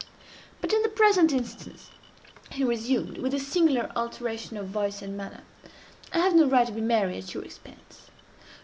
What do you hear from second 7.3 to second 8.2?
your expense.